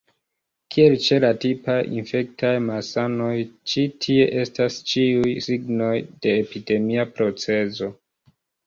[0.75, 3.35] Kiel ĉe la tipaj infektaj malsanoj,
[3.75, 5.95] ĉi tie estas ĉiuj signoj
[6.27, 7.97] de epidemia procezo.